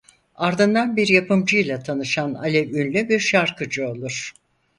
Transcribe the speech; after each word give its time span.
Ardından 0.35 0.95
bir 0.97 1.07
yapımcıyla 1.07 1.79
tanışan 1.83 2.33
Alev 2.33 2.69
ünlü 2.69 3.09
bir 3.09 3.19
şarkıcı 3.19 3.87
olur. 3.89 4.33